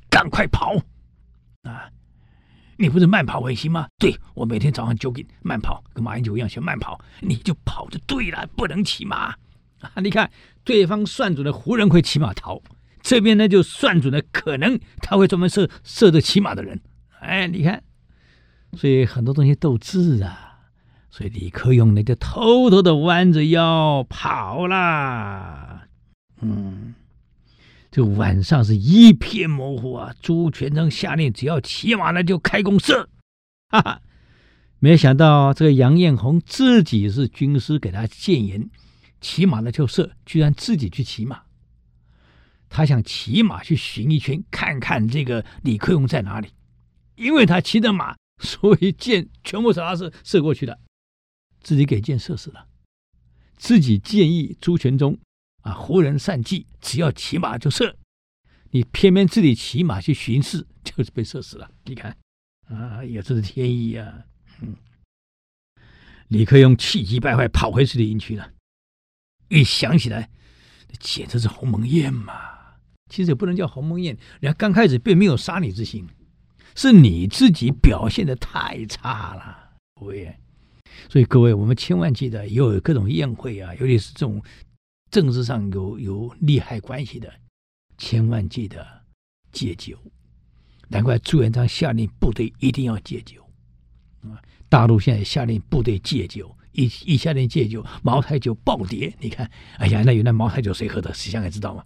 [0.10, 0.76] 赶快跑。
[1.64, 1.90] 啊，
[2.78, 3.88] 你不是慢跑为行吗？
[3.98, 9.36] 对，我每天早上就给慢跑，跟马英九一样学慢跑，你就跑就对了，不能骑马。”
[10.02, 10.30] 你看，
[10.64, 12.62] 对方算准了胡人会骑马逃，
[13.02, 16.80] 这边呢就算准了可能他会专门射射着骑马的人。
[17.20, 17.84] 哎，你看，
[18.78, 20.54] 所以很多东西斗智啊。
[21.10, 25.88] 所以李克用呢就偷偷的弯着腰跑啦。
[26.42, 26.94] 嗯，
[27.90, 30.14] 这晚上是一片模糊啊。
[30.22, 33.08] 朱全忠下令，只要骑马呢就开弓射。
[33.70, 34.02] 哈哈，
[34.80, 38.70] 没想到这个杨艳红自己是军师，给他谏言。
[39.26, 41.42] 骑马的就射，居然自己去骑马。
[42.70, 46.50] 他想骑马去巡一圈，看看这个李克用在哪里。
[47.16, 50.80] 因为他骑的马，所以箭全部是他是射过去的，
[51.64, 52.68] 自己给箭射死了。
[53.58, 55.18] 自己建议朱全忠
[55.64, 57.98] 啊，胡人善骑，只要骑马就射。
[58.70, 61.72] 你偏偏自己骑马去巡视，就是被射死了。
[61.86, 62.16] 你看，
[62.68, 64.24] 啊，也是天意啊。
[64.62, 64.76] 嗯，
[66.28, 68.52] 李克用气急败坏，跑回自己营区了。
[69.48, 70.30] 一想起来，
[71.00, 72.34] 简直是鸿门宴嘛！
[73.10, 76.08] 其实也不能叫鸿门宴，人家刚开始并没有杀你之心，
[76.76, 80.36] 是你自己表现的太差了，各位。
[81.10, 84.42] 所以各位，我们千万记得，有各种宴会啊，尤其是这种
[85.12, 87.32] 政治上有有利害关系的，
[87.98, 88.86] 千万记得
[89.52, 89.98] 戒酒。
[90.88, 93.44] 难怪朱元璋下令部队一定要戒酒
[94.22, 94.42] 啊！
[94.70, 96.56] 大陆现在下令部队戒酒。
[96.76, 99.14] 一一下令戒酒，茅台酒暴跌。
[99.20, 101.14] 你看，哎呀，那原来茅台酒谁喝的？
[101.14, 101.84] 谁想也知道吗？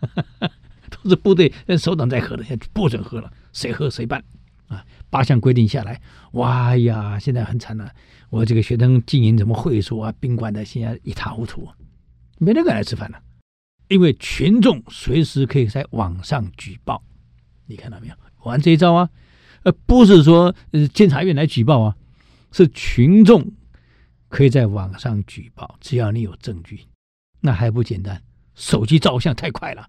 [0.88, 4.22] 都是部队首长在喝的，现在不准喝了，谁喝谁办
[4.68, 4.84] 啊！
[5.10, 6.00] 八项规定下来，
[6.32, 7.90] 哇呀，现在很惨了，
[8.30, 11.68] 我这个学生经营什么会所啊、宾馆的，现在一塌糊涂，
[12.38, 13.18] 没人敢来吃饭了，
[13.88, 17.02] 因为群众随时可以在网上举报。
[17.66, 18.14] 你看到没有？
[18.44, 19.10] 玩这一招啊！
[19.64, 21.96] 呃，不是说呃监察院来举报啊，
[22.52, 23.52] 是群众。
[24.28, 26.80] 可以在网上举报，只要你有证据，
[27.40, 28.20] 那还不简单？
[28.54, 29.88] 手机照相太快了，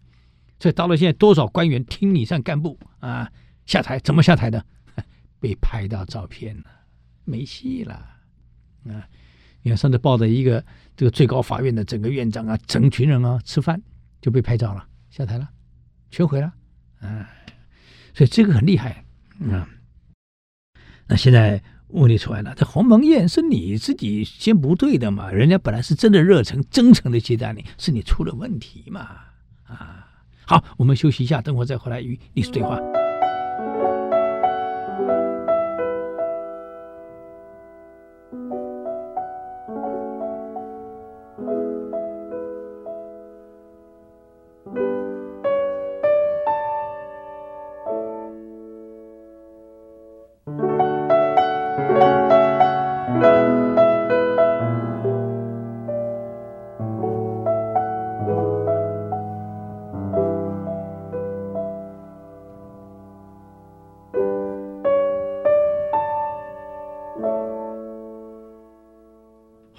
[0.59, 3.31] 所以到了现在，多少官员听你上干部啊
[3.65, 4.63] 下台，怎么下台的？
[5.39, 6.65] 被拍到照片了，
[7.23, 7.93] 没戏了
[8.85, 9.07] 啊！
[9.61, 10.63] 你看上次抱着一个
[10.95, 13.81] 这个最高法院的整个院长啊，整群人啊吃饭
[14.21, 15.49] 就被拍照了，下台了，
[16.11, 16.53] 全毁了
[16.99, 17.29] 啊！
[18.13, 19.03] 所以这个很厉害
[19.51, 19.67] 啊。
[21.07, 21.63] 那现在。
[21.89, 25.31] 问题出来了，这鸿门宴是你自己先不对的嘛？
[25.31, 29.07] 人家本来是真的热诚、真诚的接待你，是你出了问题嘛？
[29.65, 30.07] 啊，
[30.45, 32.77] 好，我们休息一下，等会再回来与你对话。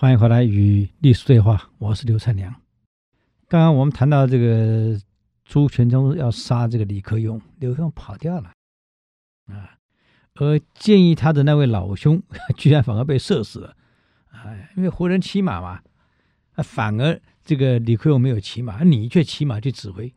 [0.09, 2.51] 欢迎回来与历史对话，我是刘灿良。
[3.47, 4.99] 刚刚我们谈到这个
[5.45, 8.51] 朱全忠要杀这个李克用，李克用跑掉了
[9.49, 9.77] 啊，
[10.37, 12.23] 而建议他的那位老兄
[12.57, 13.77] 居然反而被射死了
[14.31, 15.83] 啊，因为胡人骑马嘛，
[16.55, 20.11] 啊，反而这个李克用没有骑马，你却骑马去指挥，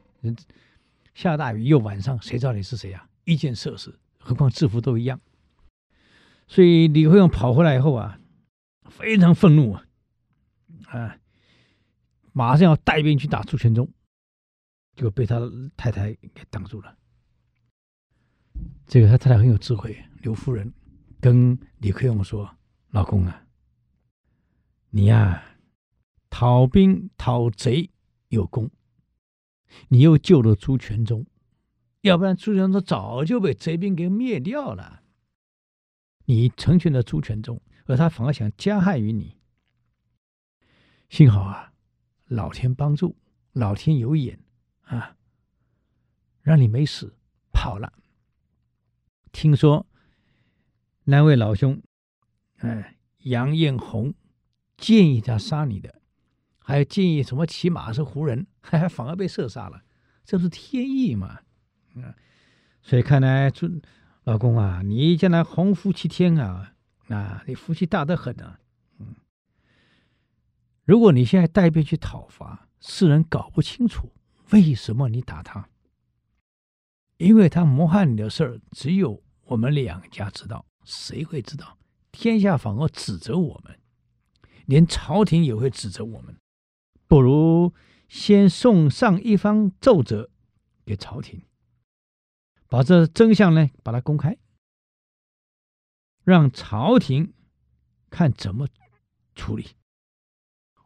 [1.14, 3.06] 下大雨又晚上，谁知道你是谁啊？
[3.26, 5.20] 一箭射死，何况制服都一样，
[6.48, 8.20] 所以李克用跑回来以后啊。
[9.02, 9.86] 非常愤怒啊！
[10.88, 11.18] 啊，
[12.34, 13.92] 马上要带兵去打朱全忠，
[14.96, 15.40] 就被他
[15.76, 16.98] 太太给挡住了。
[18.86, 20.72] 这个他太太很有智慧，刘夫人
[21.20, 22.58] 跟李克用说
[22.92, 23.46] ：“老公啊，
[24.92, 25.44] 你呀、
[26.30, 27.90] 讨兵讨贼
[28.28, 28.70] 有功，
[29.88, 31.26] 你又救了朱全忠，
[32.02, 35.02] 要不然朱全忠早就被贼兵给灭掉了。
[36.26, 39.38] 你成全了朱全忠。”而他反而想加害于你，
[41.10, 41.74] 幸好啊，
[42.26, 43.18] 老天帮助，
[43.54, 44.40] 老天有眼
[44.84, 45.16] 啊，
[46.42, 47.16] 让你没死，
[47.52, 47.94] 跑了。
[49.32, 49.88] 听说
[51.06, 51.82] 那位老兄，
[52.58, 54.14] 哎，杨艳红
[54.78, 56.02] 建议他杀你的，
[56.60, 59.84] 还建议什么骑马是胡人， 还反而被射杀了，
[60.24, 61.40] 这不是天意嘛？
[61.96, 62.16] 啊，
[62.82, 63.70] 所以看来，这
[64.24, 66.76] 老公啊，你将来鸿福齐天啊！
[67.14, 68.60] 啊，你福气大得很啊！
[69.00, 69.16] 嗯，
[70.86, 74.12] 如果你现在带兵去讨伐，世人搞不清楚
[74.52, 75.70] 为什么你打他，
[77.18, 81.78] 因为他谋害你的事儿，只有我们两家知道，谁会知道？
[82.12, 83.80] 天下反而指责我们，
[84.66, 86.36] 连朝廷也会指责我们。
[87.08, 87.74] 不如
[88.08, 90.30] 先送上一方奏折
[90.86, 91.42] 给朝廷，
[92.68, 94.38] 把这真相呢，把它公开。
[96.24, 97.34] 让朝廷
[98.10, 98.68] 看怎么
[99.36, 99.68] 处理。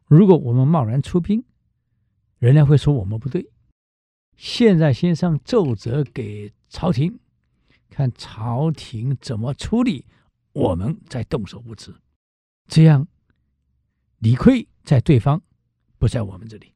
[0.08, 1.44] 如果我们贸然出兵，
[2.38, 3.52] 人家会说我们不对。
[4.38, 7.20] 现在先上奏折给朝廷，
[7.90, 10.06] 看朝廷怎么处理，
[10.54, 11.94] 我们再动手不迟。
[12.68, 13.08] 这样
[14.20, 15.42] 理亏在对方，
[15.98, 16.74] 不在我们这里。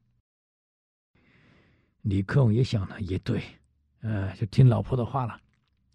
[2.02, 3.42] 李克用也想了，也对，
[4.00, 5.40] 呃，就听老婆的话了，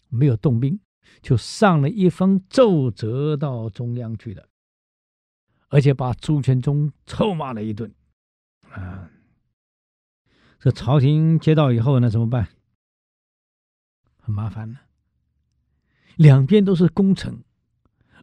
[0.08, 0.80] 没有动兵。
[1.22, 4.48] 就上了一封奏折到中央去了，
[5.70, 7.94] 而且把朱全忠臭骂了一顿。
[8.72, 9.10] 啊，
[10.60, 12.50] 这朝廷接到以后呢，怎么办？
[14.18, 14.80] 很麻烦呢。
[16.16, 17.44] 两边都是功臣，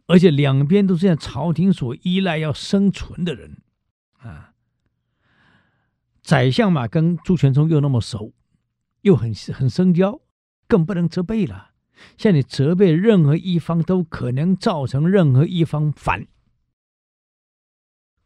[0.07, 3.61] 而且两边都是向朝廷所依赖要生存的人。
[4.17, 4.53] 啊，
[6.21, 8.33] 宰相嘛，跟朱全忠又那么熟，
[9.01, 10.21] 又很很深交，
[10.67, 11.72] 更不能责备了。
[12.17, 16.27] 像你责备任何一方，都可能造成任何一方反。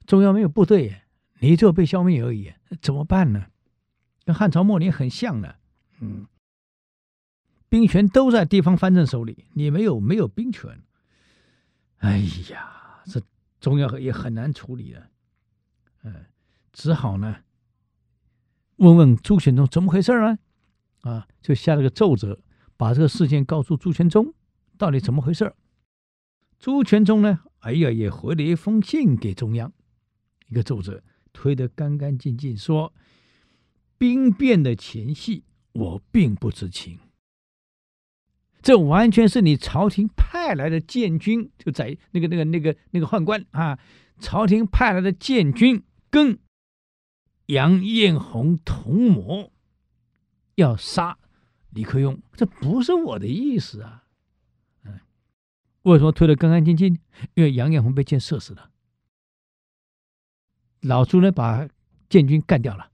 [0.05, 1.01] 中央没有部队，
[1.39, 3.47] 你就被消灭而已，怎么办呢？
[4.23, 5.55] 跟汉朝末年很像呢。
[5.99, 6.27] 嗯，
[7.69, 10.81] 兵权都在地方藩镇手里，你没有没有兵权。
[11.97, 12.19] 哎
[12.51, 13.21] 呀，这
[13.59, 15.07] 中央也很难处理了。
[16.03, 16.25] 嗯，
[16.71, 17.37] 只好呢，
[18.77, 20.37] 问问朱显忠怎么回事啊？
[21.01, 22.39] 啊，就下了个奏折。
[22.77, 24.33] 把这个事件告诉朱全忠，
[24.77, 25.53] 到底怎么回事？
[26.59, 27.39] 朱全忠呢？
[27.59, 29.73] 哎呀，也回了一封信给中央，
[30.47, 32.93] 一个奏折推得干干净净，说
[33.97, 36.99] 兵变的前夕，我并不知情。
[38.61, 43.79] 这完全是你朝廷派来的建军，就在那个那个那个那个宦官啊，
[44.19, 46.39] 朝廷派来的建军跟
[47.47, 49.51] 杨艳红同谋，
[50.55, 51.17] 要杀。
[51.77, 54.03] 李克用，这不是我的意思啊！
[54.83, 54.99] 嗯，
[55.83, 56.97] 为什么推得干干净净？
[57.35, 58.71] 因为杨艳红被箭射死了，
[60.81, 61.67] 老朱呢把
[62.09, 62.89] 建军干掉了，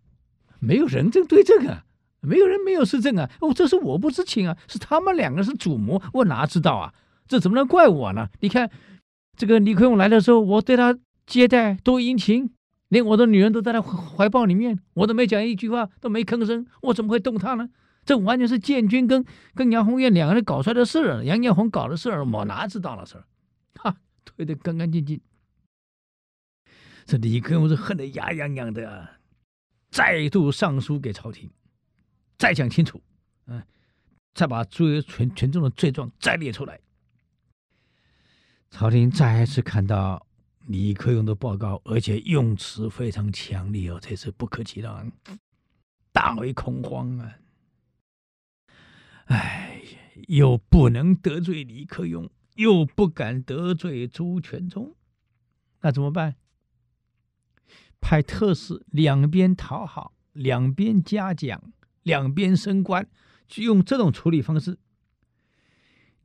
[0.59, 1.85] 没有人证对证啊，
[2.19, 3.31] 没有人没有实证啊！
[3.39, 6.93] 哦，这是我不知情啊，是他们两个是主谋，我哪知道啊？
[7.25, 8.27] 这怎么能怪我呢？
[8.41, 8.69] 你看，
[9.37, 12.53] 这个李克用来的时候，我对他接待多殷勤，
[12.89, 17.69] 连我的女人都在他怀抱里面，我都没讲一句话，都没吭声，我怎么会动他呢？
[18.05, 19.25] 这完全是建军跟
[19.55, 23.25] 跟杨鸿运两个人搞出来的事儿，杨艳红搞的事儿，我哪知道了事儿？
[23.75, 23.95] 哈，
[24.25, 25.21] 推得干干净净。
[27.05, 29.09] 这李克用是恨得牙痒痒的，
[29.89, 31.49] 再度上书给朝廷，
[32.37, 33.01] 再讲清楚，
[33.47, 33.61] 嗯，
[34.33, 36.79] 再把朱全全众的罪状再列出来。
[38.69, 40.25] 朝廷再次看到
[40.67, 45.05] 李克用的报告，而且用词非常强烈哦，这次不客气了，
[46.11, 47.33] 大为恐慌啊。
[50.27, 54.95] 又不能得罪李克用，又不敢得罪朱全忠，
[55.81, 56.35] 那怎么办？
[57.99, 63.09] 派特使两边讨好，两边嘉奖，两边升官，
[63.47, 64.77] 就用这种处理方式。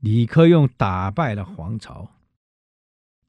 [0.00, 2.20] 李克用打败了黄巢，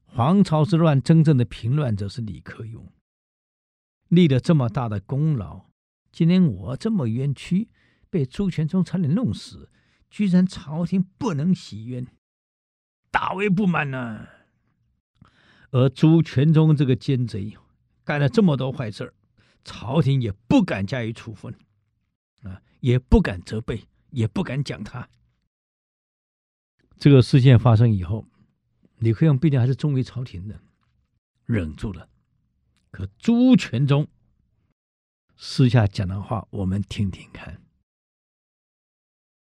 [0.04, 2.92] 黄巢之乱真正的平乱者是李克用，
[4.08, 5.66] 立了这么大的功劳，
[6.12, 7.68] 今天我这么冤屈，
[8.08, 9.70] 被朱全忠差点弄死，
[10.10, 12.06] 居然朝廷不能洗冤，
[13.10, 14.26] 大为不满呢、
[15.70, 17.56] 而朱全忠这个奸贼。
[18.02, 19.14] 干了这么多坏事，
[19.62, 21.54] 朝廷也不敢加以处分，
[22.42, 25.08] 啊，也不敢责备，也不敢讲他。
[26.98, 28.26] 这个事件发生以后，
[28.98, 30.60] 李克用毕竟还是忠于朝廷的，
[31.44, 32.08] 忍住了。
[32.90, 34.08] 可朱全忠
[35.36, 37.62] 私下讲的话，我们听听看。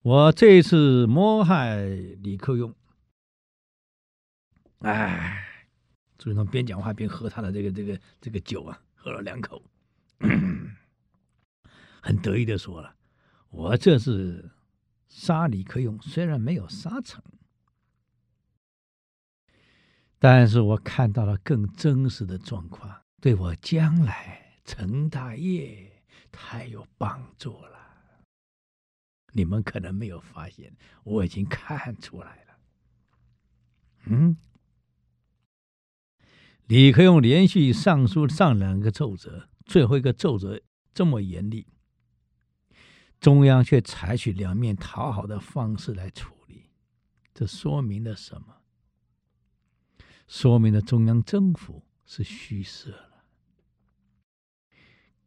[0.04, 2.74] 我这一次谋害李克用，
[4.80, 5.48] 哎。
[6.18, 9.64] 朱元璋边讲话边喝他的这个这个这个酒啊，喝了两口，
[12.00, 12.96] 很得意的说了
[13.50, 14.52] ：“我这次
[15.08, 17.24] 杀李克用，虽然没有杀成，
[20.20, 27.81] 但是我看到了更真实的状况，对我将来成大业太有帮助了。
[29.32, 32.58] 你们可能没有发现，我已经看出来了。”
[34.08, 34.38] 嗯。
[36.68, 40.62] 李克用连续上书上两个奏折，最后一个奏折
[40.94, 41.68] 这么严厉，
[43.20, 46.70] 中央却采取两面讨好的方式来处理，
[47.34, 48.62] 这说明了什么？
[50.28, 53.26] 说明了中央政府是虚设了，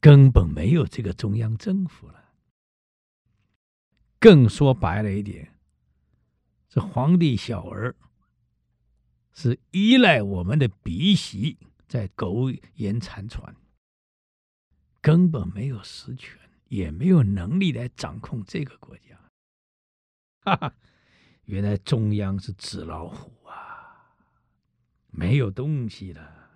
[0.01, 2.24] 根本没有这个中央政府了。
[4.25, 5.55] 更说白了一点，
[6.71, 7.95] 这皇帝小儿。
[9.35, 13.55] 是依赖我们的鼻息在苟延残喘，
[15.03, 19.21] 根本没有实权，也没有能力来掌控这个国家。
[20.39, 20.75] 哈哈，
[21.45, 24.15] 原来中央是纸老虎啊，
[25.11, 26.49] 没有东西了。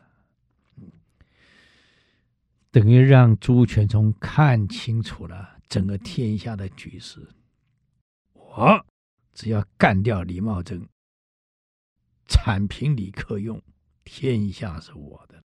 [2.71, 7.29] 等于让朱全忠看清楚了整个天下的局势。
[8.59, 8.85] 我
[9.33, 10.89] 只要干掉李茂贞。
[12.27, 13.63] 铲平李克用，
[14.03, 15.41] 天下是我的。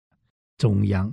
[0.56, 1.12] 中央，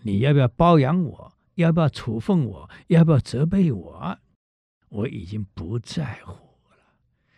[0.00, 1.36] 你要不要包养我？
[1.56, 2.70] 要不要处分我？
[2.86, 4.18] 要不要责备我？
[4.88, 6.32] 我已经不在乎
[6.70, 6.78] 了。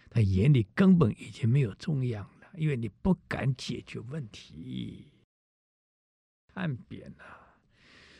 [0.09, 5.11] 他眼里根本已经没有中央了，因为你不敢解决问题，
[6.54, 7.24] 叛变了。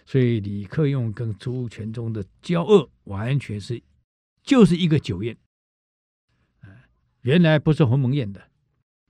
[0.05, 3.80] 所以李克用跟朱全忠的交恶，完全是
[4.43, 5.39] 就是一个酒宴。
[7.27, 8.41] 原来不是鸿门宴的。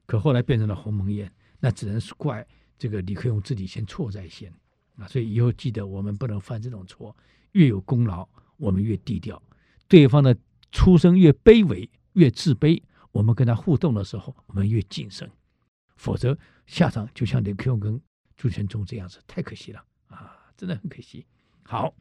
[0.07, 2.47] 可后来变成了鸿门宴，那只能是怪
[2.79, 4.51] 这个李克用自己先错在先
[4.97, 5.07] 啊！
[5.07, 7.15] 所以以后记得我们不能犯这种错，
[7.53, 9.43] 越有功劳我们越低调，
[9.87, 10.35] 对方的
[10.73, 12.81] 出身越卑微越自卑，
[13.13, 15.31] 我们跟他互动的时候我们越谨慎，
[15.97, 18.01] 否则下场就像李克用跟
[18.35, 20.39] 朱全忠这样子，太可惜了啊！
[20.57, 21.27] 真的很可惜。
[21.65, 21.93] 好，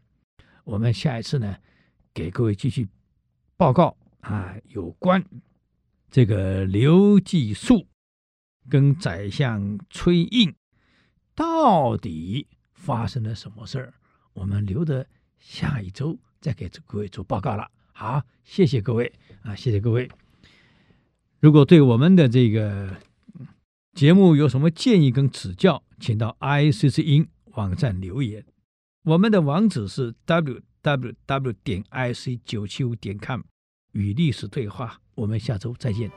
[0.63, 1.57] 我们下一次呢，
[2.13, 2.87] 给各位继续
[3.57, 5.21] 报告啊，有关
[6.15, 7.87] 这个刘季述。
[8.69, 10.55] 跟宰相崔胤
[11.35, 13.93] 到底发生了什么事儿？
[14.31, 15.05] 我们留着
[15.39, 17.69] 下一周再给各位做报告了。
[17.91, 19.11] 好，谢谢各位
[19.41, 20.09] 啊，谢谢各位。
[21.41, 22.95] 如果对我们的这个
[23.93, 28.45] 节目有什么建议跟指教，请到 IC 之音网站留言。
[29.03, 33.41] 我们的网址是 www 点 ic 九七五点 com，
[33.91, 35.01] 与历史对话。
[35.15, 36.11] 我们下周再见。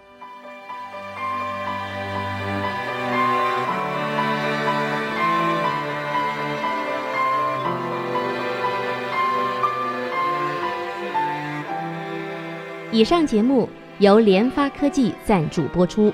[12.91, 13.69] 以上节目
[13.99, 16.13] 由联发科技赞助播出。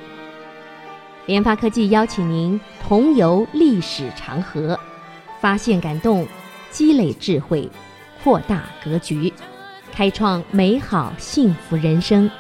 [1.24, 4.78] 联发科技邀请您同游历史长河，
[5.40, 6.26] 发现感动，
[6.70, 7.66] 积累智慧，
[8.22, 9.32] 扩大格局，
[9.90, 12.30] 开创美好幸福人生。